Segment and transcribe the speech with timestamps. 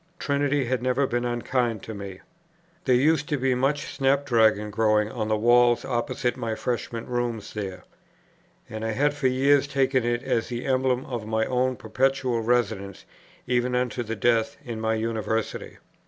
[0.17, 2.21] Trinity had never been unkind to me.
[2.85, 7.53] There used to be much snap dragon growing on the walls opposite my freshman's rooms
[7.53, 7.83] there,
[8.67, 13.05] and I had for years taken it as the emblem of my own perpetual residence
[13.45, 15.77] even unto death in my University.